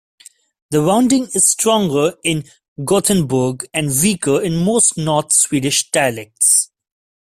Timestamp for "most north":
4.57-5.31